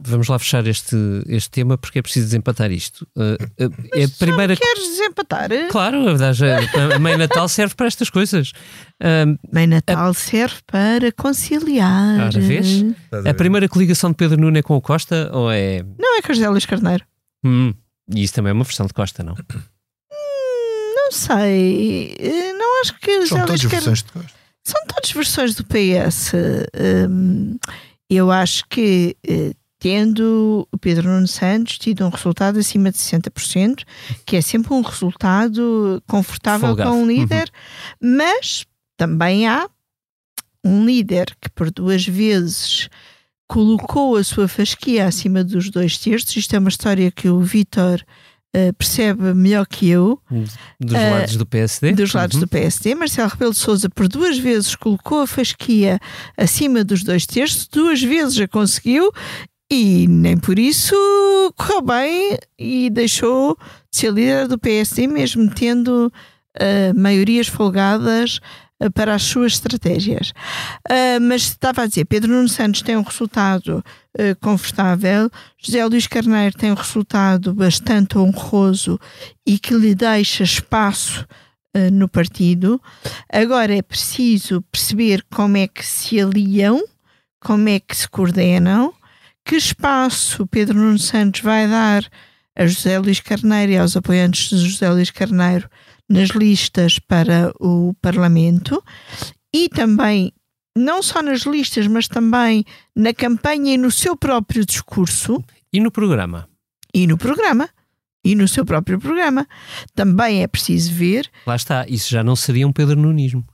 [0.02, 0.96] vamos lá fechar este,
[1.28, 3.08] este tema porque é preciso desempatar isto.
[3.16, 3.34] Uh,
[3.66, 4.56] uh, é a primeira...
[4.56, 5.50] queres desempatar?
[5.70, 6.44] Claro, a verdade,
[6.94, 8.52] a Mãe Natal serve para estas coisas.
[9.04, 10.14] Um, Mãe Natal a...
[10.14, 12.28] serve para conciliar.
[12.28, 12.84] Ora, vês?
[13.28, 15.84] A primeira coligação de Pedro Nuno é com o Costa ou é.
[15.98, 17.04] Não, é com José Luís Carneiro.
[17.44, 17.74] Hum,
[18.14, 19.34] e isso também é uma versão de Costa, não?
[19.34, 22.16] Hum, não sei.
[22.20, 24.37] Eh, não acho que São José Luís Carneiro.
[24.68, 26.34] São todas versões do PS.
[27.10, 27.58] Um,
[28.10, 33.86] eu acho que uh, tendo o Pedro Nuno Santos tido um resultado acima de 60%,
[34.26, 36.92] que é sempre um resultado confortável Folgado.
[36.92, 37.50] com um líder,
[38.02, 38.18] uhum.
[38.18, 38.66] mas
[38.98, 39.70] também há
[40.62, 42.90] um líder que por duas vezes
[43.48, 46.36] colocou a sua fasquia acima dos dois terços.
[46.36, 48.04] Isto é uma história que o Vítor
[48.56, 50.20] uh, percebe melhor que eu.
[50.80, 51.92] Dos uh, lados do PSD?
[51.94, 52.42] Dos lados uhum.
[52.42, 52.96] do PSD.
[52.96, 56.00] Marcelo Rebelo de Souza por duas vezes colocou a fasquia
[56.38, 59.12] acima dos dois terços, duas vezes a conseguiu
[59.70, 60.96] e nem por isso
[61.58, 63.58] correu bem e deixou
[63.92, 66.12] de ser líder do PSD, mesmo tendo
[66.56, 68.40] uh, maiorias folgadas
[68.94, 70.34] para as suas estratégias.
[71.20, 73.84] Mas estava a dizer, Pedro Nuno Santos tem um resultado
[74.42, 79.00] confortável, José Luís Carneiro tem um resultado bastante honroso
[79.46, 81.26] e que lhe deixa espaço
[81.94, 82.82] no partido.
[83.32, 86.82] Agora é preciso perceber como é que se aliam,
[87.40, 88.94] como é que se coordenam.
[89.46, 92.04] Que espaço Pedro Nuno Santos vai dar
[92.56, 95.70] a José Luís Carneiro e aos apoiantes de José Luís Carneiro
[96.10, 98.84] nas listas para o Parlamento?
[99.54, 100.34] E também,
[100.78, 102.64] não só nas listas, mas também
[102.96, 106.48] na campanha e no seu próprio discurso E no programa?
[106.94, 107.70] e no programa.
[108.24, 109.48] E no seu próprio programa.
[109.96, 113.46] Também é preciso ver Lá está, isso já não seria um Pedro Nunismo.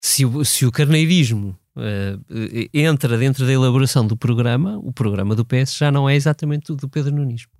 [0.00, 5.44] Se o, se o carneirismo eh, entra dentro da elaboração do programa, o programa do
[5.44, 7.50] PS já não é exatamente o do Pedro Nunismo.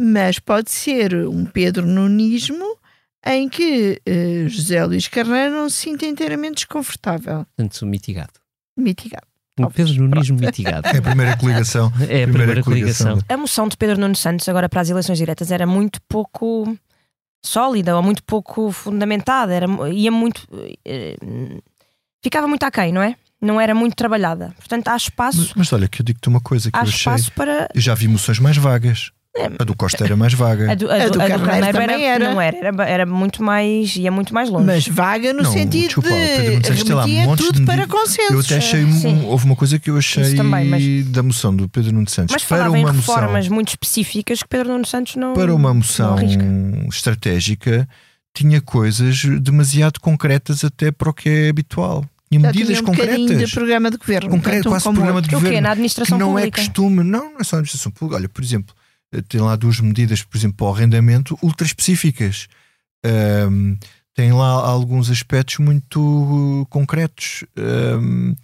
[0.00, 2.76] mas pode ser um Pedro Nunismo
[3.26, 8.32] em que eh, José Luís Carneiro não se sinta inteiramente desconfortável, Portanto, mitigado.
[8.76, 9.26] mitigado.
[9.58, 10.88] Um Pedro Nunismo mitigado.
[10.88, 11.92] É a primeira coligação.
[12.10, 13.18] É a primeira coligação.
[13.28, 16.76] A moção de Pedro Nuno Santos agora para as eleições diretas era muito pouco
[17.44, 20.42] sólida ou muito pouco fundamentada, era, ia muito.
[20.84, 21.16] eh,
[22.22, 23.14] ficava muito aquém, não é?
[23.40, 24.52] Não era muito trabalhada.
[24.56, 26.96] Portanto, há espaço, Mas, mas olha, que eu digo-te uma coisa que há eu achei.
[26.98, 27.68] espaço para.
[27.74, 29.12] Eu já vi moções mais vagas.
[29.58, 30.70] A do Costa era mais vaga.
[30.70, 32.30] A do, A do Carneiro também era.
[32.32, 33.96] Não era, era, era muito mais.
[33.96, 34.64] ia muito mais longe.
[34.64, 37.52] Mas vaga no Não, sentido desculpa, o Pedro Nuno de Santos tem lá montes de
[37.52, 38.00] tudo para medidas.
[38.00, 38.30] consensos.
[38.32, 38.92] Eu até achei.
[38.92, 39.08] Sim.
[39.08, 42.08] um- houve uma coisa que eu achei Isso também, mas- da moção do Pedro Nuno
[42.08, 43.14] Santos Mas para falava em uma moção.
[43.16, 45.34] reformas muito específicas que Pedro Nuno Santos não.
[45.34, 46.16] para uma moção
[46.88, 47.88] estratégica
[48.36, 52.04] tinha coisas demasiado concretas até para o que é habitual.
[52.30, 53.48] Tinha medidas tinha um concretas.
[53.48, 54.30] de programa de governo.
[54.30, 55.28] Concreto, um quase programa outro.
[55.30, 55.44] de O quê?
[55.44, 55.62] governo.
[55.66, 56.60] Na administração que não pública?
[56.60, 58.16] é costume, não, não é só a administração pública.
[58.16, 58.74] Olha, por exemplo,
[59.22, 62.48] tem lá duas medidas, por exemplo, para o arrendamento ultra específicas.
[63.04, 63.76] Ahm,
[64.14, 67.44] tem lá alguns aspectos muito uh, concretos.
[67.56, 68.34] ahm,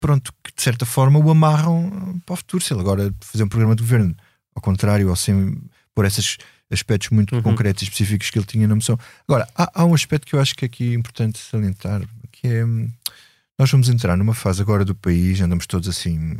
[0.00, 2.62] pronto, que de certa forma o amarram para o futuro.
[2.62, 4.16] Se ele agora fazer um programa de governo,
[4.54, 5.60] ao contrário, ou sem,
[5.94, 6.38] por esses
[6.70, 7.42] aspectos muito Uhum.
[7.42, 8.98] concretos e específicos que ele tinha na moção.
[9.28, 12.64] Agora, há, há um aspecto que eu acho que aqui é importante salientar, que é
[12.64, 12.90] hum,
[13.58, 16.36] nós vamos entrar numa fase agora do país, andamos todos assim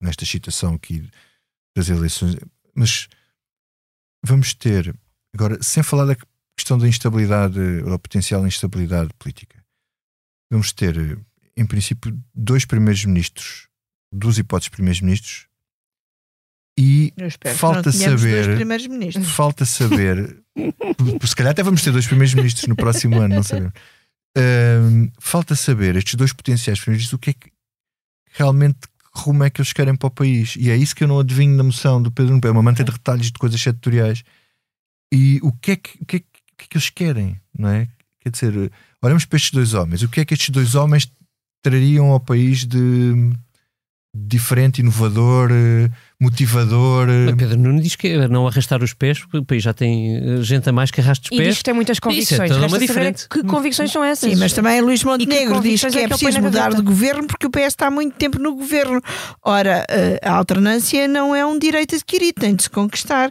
[0.00, 1.08] nesta situação aqui
[1.76, 2.36] das eleições,
[2.74, 3.08] mas
[4.24, 4.94] vamos ter,
[5.34, 6.16] agora, sem falar da
[6.56, 9.62] questão da instabilidade, ou da potencial instabilidade política,
[10.50, 11.18] vamos ter,
[11.56, 13.68] em princípio, dois primeiros ministros,
[14.12, 15.46] duas hipóteses de primeiros ministros,
[16.78, 17.12] e
[17.54, 19.28] Falta saber- ministros.
[19.28, 20.42] falta saber,
[21.26, 23.72] se calhar até vamos ter dois primeiros ministros no próximo ano, não sabemos.
[24.36, 27.52] Ahm, falta saber, estes dois potenciais primeiros ministros, o que é que
[28.30, 28.78] realmente
[29.14, 30.56] rumo é que eles querem para o país.
[30.56, 32.46] E é isso que eu não adivinho na moção do Pedro Nuno.
[32.46, 34.24] É uma manta de retalhos de coisas setoriais.
[35.12, 37.40] E o que é que, o que, é que, o que é que eles querem,
[37.56, 37.88] não é?
[38.20, 38.72] Quer dizer,
[39.02, 40.02] olhamos para estes dois homens.
[40.02, 41.10] O que é que estes dois homens
[41.62, 43.32] trariam ao país de
[44.14, 45.88] diferente, inovador, eh,
[46.20, 47.08] motivador?
[47.08, 49.72] eh, Mas Pedro Nuno diz que é não arrastar os pés, porque o país já
[49.72, 51.58] tem eh, gente a mais que arraste os E diz pés.
[51.58, 52.50] que tem muitas convicções.
[52.50, 53.28] toda uma Resta saber diferente.
[53.28, 54.30] Que convicções são essas?
[54.32, 56.82] Sim, mas também Luís Montenegro diz convicções que é é que ele preciso mudar de
[56.82, 59.00] governo porque o PS está há muito tempo no governo.
[59.42, 59.86] Ora,
[60.22, 63.30] a alternância não é um direito adquirido, tem de se conquistar.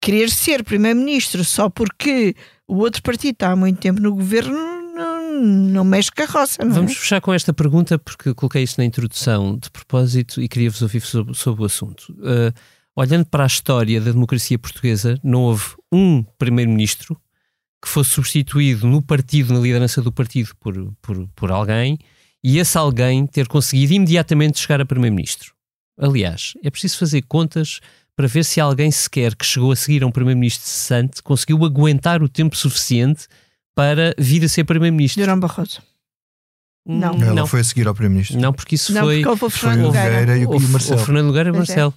[0.00, 2.34] Querer ser primeiro-ministro só porque
[2.68, 4.75] o outro partido está há muito tempo no governo
[5.40, 6.74] não, mexe roça, não é?
[6.74, 11.00] Vamos fechar com esta pergunta, porque coloquei isso na introdução de propósito e queria-vos ouvir
[11.00, 12.12] sobre, sobre o assunto.
[12.18, 12.52] Uh,
[12.94, 17.16] olhando para a história da democracia portuguesa, não houve um primeiro-ministro
[17.82, 21.98] que fosse substituído no partido, na liderança do partido, por, por, por alguém
[22.42, 25.52] e esse alguém ter conseguido imediatamente chegar a primeiro-ministro.
[25.98, 27.80] Aliás, é preciso fazer contas
[28.14, 32.22] para ver se alguém sequer que chegou a seguir a um primeiro-ministro cessante conseguiu aguentar
[32.22, 33.26] o tempo suficiente
[33.76, 35.22] para vir a ser primeiro-ministro.
[35.22, 35.80] Durão Barroso.
[36.86, 37.14] Não.
[37.20, 37.46] Ela não.
[37.46, 38.40] foi a seguir ao Primeiro-Ministro.
[38.40, 40.38] Não, porque isso Não, foi, porque o Foi Fernando o Nogueira.
[40.38, 41.00] E o, o, o Marcelo.
[41.00, 41.58] o Fernando Nogueira e o é.
[41.58, 41.94] Marcelo.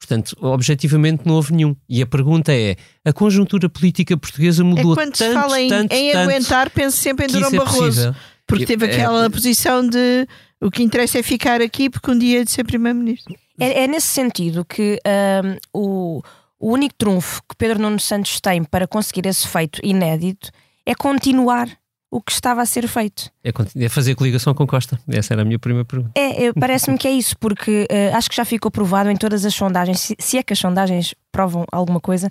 [0.00, 1.76] Portanto, objetivamente não houve nenhum.
[1.88, 5.68] E a pergunta é: a conjuntura política portuguesa É mudou quando se tanto, fala em,
[5.68, 7.86] tanto, em tanto aguentar, penso sempre em Durão é Barroso.
[7.86, 8.14] possível.
[8.44, 10.26] Porque É- teve é- aquela posição de
[10.60, 13.32] o que interessa é ficar aqui porque um dia é de ser primeiro-ministro.
[13.60, 16.20] É, é nesse sentido que ahm, o,
[16.58, 20.50] o único trunfo que Pedro Nuno Santos tem para conseguir esse feito inédito
[20.86, 21.68] é continuar
[22.10, 23.30] o que estava a ser feito.
[23.42, 23.50] É,
[23.84, 25.00] é fazer coligação com Costa.
[25.08, 26.12] Essa era a minha primeira pergunta.
[26.14, 29.46] É, é, Parece-me que é isso, porque eh, acho que já ficou provado em todas
[29.46, 32.28] as sondagens, se, se é que as sondagens provam alguma coisa,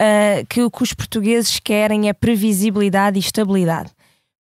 [0.00, 3.90] eh, que o que os portugueses querem é previsibilidade e estabilidade.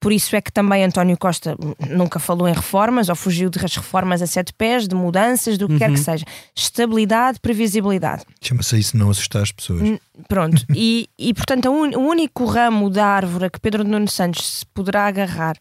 [0.01, 1.57] Por isso é que também António Costa
[1.89, 5.77] nunca falou em reformas ou fugiu das reformas a sete pés, de mudanças, do que
[5.79, 6.25] quer que seja.
[6.57, 8.25] Estabilidade, previsibilidade.
[8.41, 9.83] Chama-se isso não assustar as pessoas.
[9.83, 9.99] Hum.
[10.29, 14.47] Pronto, e, e portanto a un- o único ramo da árvore que Pedro Nuno Santos
[14.61, 15.57] se poderá agarrar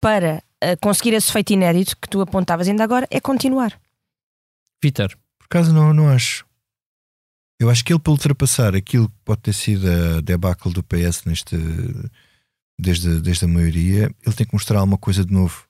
[0.00, 3.78] para eh, conseguir esse feito inédito que tu apontavas ainda agora é continuar.
[4.82, 6.46] Vitor, Por acaso não, não acho.
[7.60, 11.24] Eu acho que ele para ultrapassar aquilo que pode ter sido a debacle do PS
[11.24, 11.56] neste,
[12.78, 15.64] desde, desde a maioria, ele tem que mostrar alguma coisa de novo.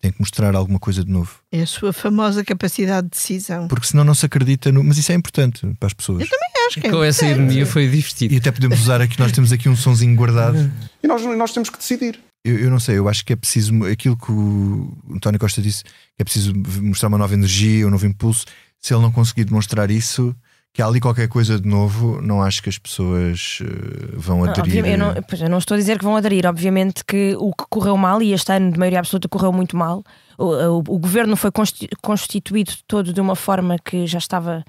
[0.00, 1.30] Tem que mostrar alguma coisa de novo.
[1.52, 3.68] É a sua famosa capacidade de decisão.
[3.68, 4.82] Porque senão não se acredita no.
[4.82, 6.22] Mas isso é importante para as pessoas.
[6.22, 8.34] Eu também acho que é Com essa ironia foi divertido.
[8.34, 10.72] E até podemos usar aqui, nós temos aqui um sonzinho guardado.
[11.02, 12.18] E nós, nós temos que decidir.
[12.44, 15.84] Eu, eu não sei, eu acho que é preciso aquilo que o António Costa disse,
[15.84, 18.44] que é preciso mostrar uma nova energia, um novo impulso.
[18.80, 20.34] Se ele não conseguir demonstrar isso,
[20.74, 24.50] que há ali qualquer coisa de novo, não acho que as pessoas eh, vão Não,
[24.50, 24.86] aderir.
[24.86, 27.96] eu, não, eu não estou a dizer que vão aderir, obviamente que o que correu
[27.96, 30.02] mal, e este ano de maioria absoluta correu muito mal,
[30.38, 34.64] o, o, o governo foi consti- constituído todo de uma forma que já estava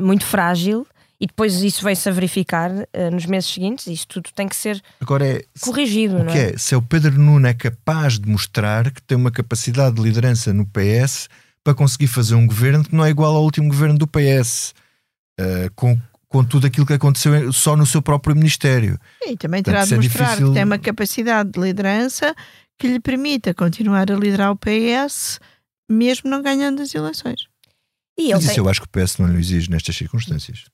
[0.00, 0.86] muito frágil
[1.20, 4.56] e depois isso veio-se a verificar eh, nos meses seguintes, e isso tudo tem que
[4.56, 5.44] ser Agora é.
[5.60, 6.54] corrigido, O que é?
[6.54, 6.58] é?
[6.58, 10.54] Se é o Pedro Nuno é capaz de mostrar que tem uma capacidade de liderança
[10.54, 11.28] no PS
[11.62, 14.74] para conseguir fazer um governo que não é igual ao último governo do PS,
[15.38, 18.98] eh, com, com tudo aquilo que aconteceu só no seu próprio Ministério.
[19.22, 22.34] E também Portanto, terá de isso é mostrar difícil- que tem uma capacidade de liderança
[22.78, 25.38] que lhe permita continuar a liderar o PS,
[25.90, 27.46] mesmo não ganhando as eleições.
[28.18, 30.64] E Mas isso tem, eu acho que o PS não lhe exige nestas circunstâncias.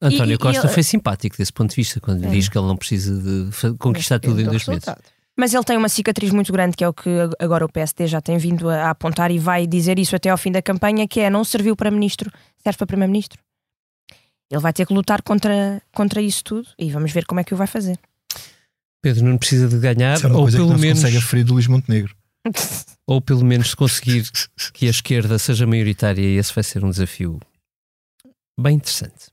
[0.00, 2.28] António E- e Costa ele- foi simpático desse ponto de vista, quando É.
[2.28, 4.84] diz que ele não precisa de conquistar tudo em dois meses.
[5.36, 8.06] Mas ele tem uma cicatriz muito grande, que é o que ag- agora o PSD
[8.08, 11.06] já tem vindo a, a apontar e vai dizer isso até ao fim da campanha,
[11.06, 12.30] que é não serviu para ministro,
[12.62, 13.40] serve para primeiro-ministro.
[14.50, 17.52] Ele vai ter que lutar contra, contra isso tudo e vamos ver como é que
[17.52, 17.98] o vai fazer.
[19.02, 22.14] Pedro não precisa de ganhar, é ou pelo, menos, consegue aferir do Luís Montenegro.
[23.06, 24.28] ou pelo menos conseguir
[24.72, 27.38] que a esquerda seja maioritária, e esse vai ser um desafio
[28.58, 29.30] bem interessante.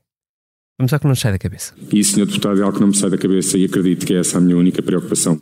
[0.78, 1.74] Vamos ao que não nos sai da cabeça.
[1.90, 2.26] E, Sr.
[2.26, 4.40] Deputado, é algo que não me sai da cabeça e acredito que é essa a
[4.40, 5.40] minha única preocupação.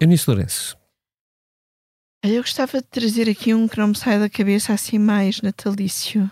[0.00, 0.76] Eunice Lourenço,
[2.22, 6.30] Eu gostava de trazer aqui um que não me sai da cabeça assim mais natalício,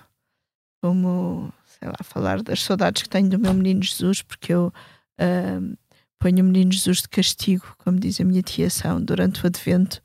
[0.86, 4.72] como, sei lá, falar das saudades que tenho do meu menino Jesus, porque eu
[5.18, 5.74] ahm,
[6.18, 10.00] ponho o menino Jesus de castigo, como diz a minha tia São, durante o advento,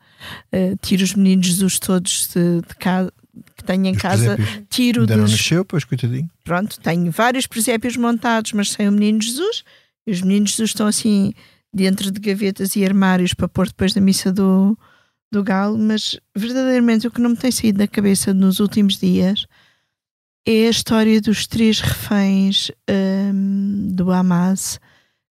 [0.51, 3.13] ah, tiro os meninos Jesus todos de, de casa
[3.55, 6.29] que tenho em Os casa, presépios tiro ainda não dos, nasceu, pois coitadinho.
[6.43, 9.63] pronto, tenho vários presépios montados, mas sem o menino Jesus.
[10.05, 11.33] E os meninos Jesus estão assim
[11.73, 14.77] dentro de gavetas e armários para pôr depois da missa do,
[15.31, 15.77] do galo.
[15.77, 19.45] Mas verdadeiramente o que não me tem saído da cabeça nos últimos dias
[20.45, 24.79] é a história dos três reféns hum, do Hamas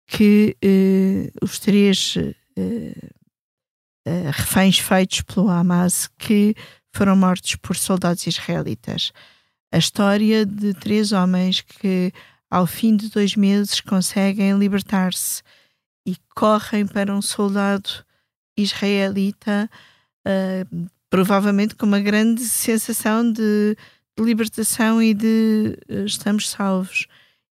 [0.07, 2.17] que eh, os três
[2.57, 3.11] eh,
[4.07, 6.55] eh, reféns feitos pelo Hamas que
[6.95, 9.13] foram mortos por soldados israelitas.
[9.73, 12.13] A história de três homens que,
[12.51, 15.43] ao fim de dois meses, conseguem libertar-se
[16.07, 18.05] e correm para um soldado
[18.57, 19.71] israelita,
[20.27, 20.67] ah,
[21.09, 23.77] provavelmente com uma grande sensação de,
[24.17, 27.07] de libertação e de ah, estamos salvos,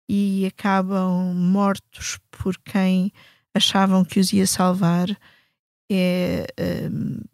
[0.10, 3.12] e acabam mortos por quem
[3.54, 5.08] achavam que os ia salvar.
[5.90, 7.28] É, ah,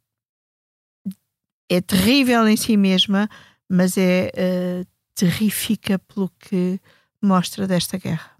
[1.69, 3.29] é terrível em si mesma,
[3.69, 6.79] mas é eh, terrífica pelo que
[7.21, 8.37] mostra desta guerra.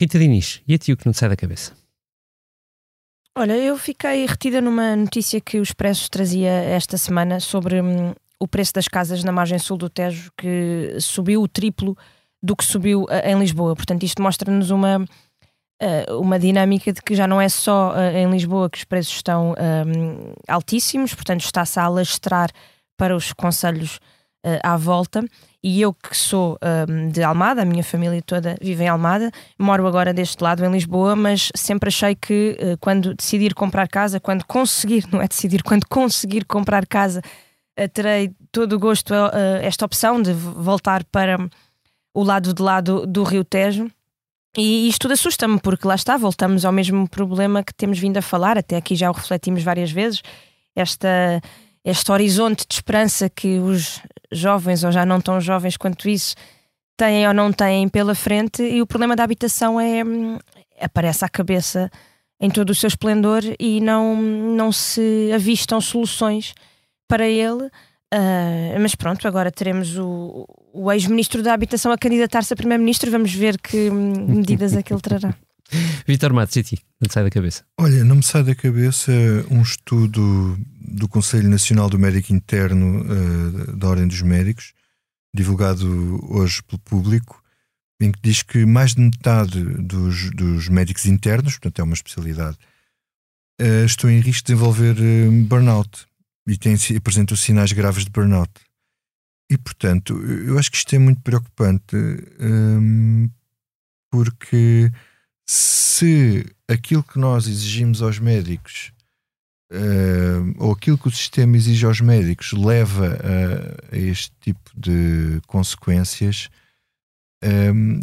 [0.00, 1.76] Rita Diniz, e a ti o que não te sai da cabeça?
[3.36, 8.46] Olha, eu fiquei retida numa notícia que o Expresso trazia esta semana sobre hum, o
[8.46, 11.96] preço das casas na margem sul do Tejo, que subiu o triplo
[12.42, 13.74] do que subiu eh, em Lisboa.
[13.74, 15.04] Portanto, isto mostra-nos uma,
[15.80, 19.14] eh, uma dinâmica de que já não é só eh, em Lisboa que os preços
[19.14, 22.50] estão hum, altíssimos, portanto, está-se a alastrar
[22.96, 24.00] para os conselhos
[24.44, 25.24] eh, à volta.
[25.62, 26.56] E eu que sou
[26.88, 30.70] hum, de Almada, a minha família toda vive em Almada, moro agora deste lado em
[30.70, 35.62] Lisboa, mas sempre achei que eh, quando decidir comprar casa, quando conseguir, não é decidir,
[35.64, 37.20] quando conseguir comprar casa,
[37.86, 41.38] terei todo o gosto a, a esta opção de voltar para
[42.12, 43.88] o lado de lá do, do Rio Tejo.
[44.56, 48.22] E isto tudo assusta-me, porque lá está, voltamos ao mesmo problema que temos vindo a
[48.22, 50.22] falar, até aqui já o refletimos várias vezes,
[50.74, 51.40] esta,
[51.84, 54.00] este horizonte de esperança que os
[54.32, 56.34] jovens, ou já não tão jovens quanto isso,
[56.96, 60.38] têm ou não têm pela frente, e o problema da habitação é hum,
[60.80, 61.90] aparece à cabeça
[62.40, 66.54] em todo o seu esplendor e não, não se avistam soluções
[67.08, 67.70] para ele.
[68.12, 73.10] Ah, mas pronto, agora teremos o, o ex-ministro da Habitação a candidatar-se a primeiro-ministro.
[73.10, 75.34] Vamos ver que hum, medidas é que ele trará.
[76.06, 76.78] Vitor Matos, e ti?
[77.00, 77.64] Não te sai da cabeça?
[77.78, 79.12] Olha, não me sai da cabeça
[79.50, 84.72] um estudo do Conselho Nacional do Médico Interno eh, da Ordem dos Médicos,
[85.34, 87.42] divulgado hoje pelo público,
[88.00, 92.56] em que diz que mais de metade dos, dos médicos internos, portanto é uma especialidade,
[93.60, 96.07] eh, estão em risco de desenvolver eh, burnout
[96.48, 98.50] e têm, apresentam sinais graves de burnout.
[99.50, 101.96] E, portanto, eu acho que isto é muito preocupante,
[102.40, 103.30] hum,
[104.10, 104.90] porque
[105.46, 108.92] se aquilo que nós exigimos aos médicos
[109.72, 115.40] uh, ou aquilo que o sistema exige aos médicos leva a, a este tipo de
[115.46, 116.50] consequências,
[117.42, 118.00] um,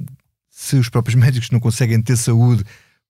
[0.50, 2.64] se os próprios médicos não conseguem ter saúde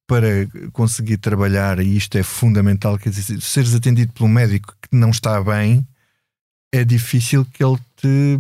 [0.07, 4.95] para conseguir trabalhar, e isto é fundamental, quer dizer, seres atendido por um médico que
[4.95, 5.85] não está bem,
[6.71, 8.37] é difícil que ele te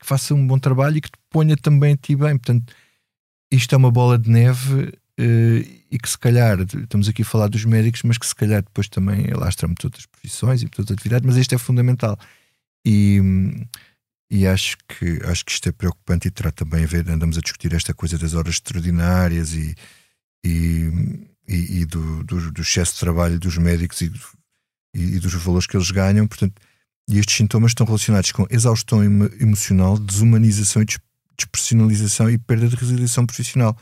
[0.00, 2.36] que faça um bom trabalho e que te ponha também a ti bem.
[2.36, 2.72] Portanto,
[3.50, 7.48] isto é uma bola de neve uh, e que se calhar, estamos aqui a falar
[7.48, 10.94] dos médicos, mas que se calhar depois também alastra-me todas as profissões e todas as
[10.94, 12.18] atividades, mas isto é fundamental.
[12.84, 13.20] E,
[14.30, 17.40] e acho que, acho que isto é preocupante e terá também a ver, andamos a
[17.40, 19.74] discutir esta coisa das horas extraordinárias e,
[20.46, 24.12] e, e, e do, do, do, excesso de trabalho dos médicos e,
[24.94, 26.54] e, dos valores que eles ganham, portanto,
[27.08, 30.86] e estes sintomas estão relacionados com exaustão emocional, desumanização e
[31.36, 33.76] despersonalização e perda de resiliência profissional.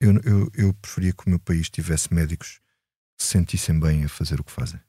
[0.00, 2.60] Eu, eu, eu preferia que o meu país tivesse médicos
[3.16, 4.80] que se sentissem bem a fazer o que fazem.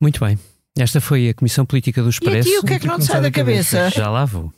[0.00, 0.38] Muito bem.
[0.78, 2.48] Esta foi a Comissão Política do Expresso.
[2.48, 3.88] E aqui o que é que não te sai da cabeça?
[3.96, 4.52] Já lá vou.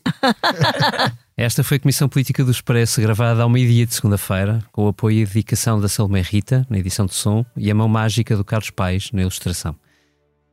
[1.37, 5.21] Esta foi a Comissão Política do Expresso, gravada ao meio-dia de segunda-feira, com o apoio
[5.21, 8.71] e dedicação da Salomé Rita, na edição de som, e a mão mágica do Carlos
[8.71, 9.77] Pais, na ilustração.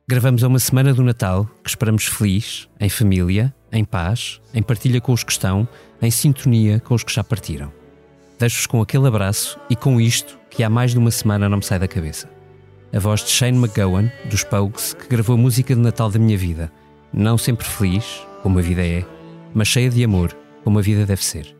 [0.08, 5.00] Gravamos a uma semana do Natal, que esperamos feliz, em família, em paz, em partilha
[5.00, 5.66] com os que estão,
[6.00, 7.72] em sintonia com os que já partiram.
[8.38, 11.64] Deixo-vos com aquele abraço e com isto que há mais de uma semana não me
[11.64, 12.35] sai da cabeça.
[12.96, 16.38] A voz de Shane McGowan, dos Pogues, que gravou a música de Natal da minha
[16.38, 16.72] vida.
[17.12, 19.04] Não sempre feliz, como a vida é,
[19.52, 20.34] mas cheia de amor,
[20.64, 21.54] como a vida deve ser.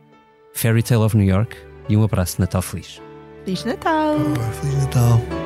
[0.54, 1.54] Fairy Tale of New York
[1.90, 3.02] e um abraço de Natal feliz.
[3.44, 4.16] Feliz Natal!
[4.62, 5.45] Feliz Natal!